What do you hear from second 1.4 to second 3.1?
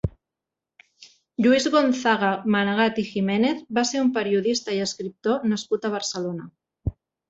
Lluís Gonzaga Manegat i